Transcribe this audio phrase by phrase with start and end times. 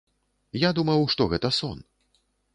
[0.61, 1.77] Я думаў, што гэта сон.